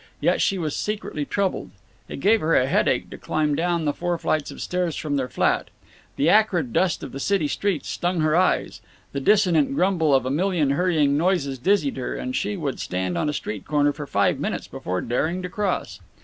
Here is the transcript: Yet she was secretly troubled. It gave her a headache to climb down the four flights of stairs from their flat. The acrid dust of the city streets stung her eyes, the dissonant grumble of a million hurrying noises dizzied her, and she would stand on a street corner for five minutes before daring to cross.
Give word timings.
Yet 0.19 0.41
she 0.41 0.57
was 0.57 0.75
secretly 0.75 1.25
troubled. 1.25 1.69
It 2.09 2.21
gave 2.21 2.41
her 2.41 2.55
a 2.55 2.65
headache 2.65 3.11
to 3.11 3.19
climb 3.19 3.53
down 3.53 3.85
the 3.85 3.93
four 3.93 4.17
flights 4.17 4.49
of 4.49 4.59
stairs 4.59 4.95
from 4.95 5.15
their 5.15 5.29
flat. 5.29 5.67
The 6.15 6.27
acrid 6.27 6.73
dust 6.73 7.03
of 7.03 7.11
the 7.11 7.19
city 7.19 7.47
streets 7.47 7.87
stung 7.87 8.21
her 8.21 8.35
eyes, 8.35 8.81
the 9.11 9.19
dissonant 9.19 9.75
grumble 9.75 10.15
of 10.15 10.25
a 10.25 10.31
million 10.31 10.71
hurrying 10.71 11.17
noises 11.17 11.59
dizzied 11.59 11.97
her, 11.97 12.15
and 12.15 12.35
she 12.35 12.57
would 12.57 12.79
stand 12.79 13.15
on 13.15 13.29
a 13.29 13.33
street 13.33 13.63
corner 13.67 13.93
for 13.93 14.07
five 14.07 14.39
minutes 14.39 14.67
before 14.67 15.01
daring 15.01 15.43
to 15.43 15.49
cross. 15.49 15.99